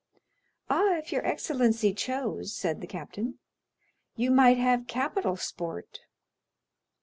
[0.67, 3.37] "Ah, if your excellency chose," said the captain,
[4.15, 5.99] "you might have capital sport."